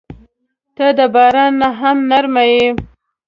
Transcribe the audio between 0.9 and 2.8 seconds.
د باران نه هم نرمه یې.